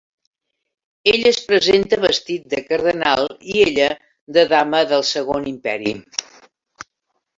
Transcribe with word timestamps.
Ell 1.11 1.27
es 1.31 1.37
presenta 1.49 1.99
vestit 2.07 2.47
de 2.55 2.63
cardenal 2.71 3.29
i 3.53 3.61
ella 3.67 3.91
de 4.39 4.47
dama 4.57 4.81
del 4.93 5.07
Segon 5.15 5.47
Imperi. 5.57 5.95